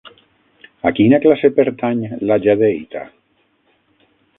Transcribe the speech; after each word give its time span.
A 0.87 0.91
quina 1.01 1.21
classe 1.27 1.53
pertany 1.59 2.03
la 2.31 2.41
jadeïta? 2.49 3.09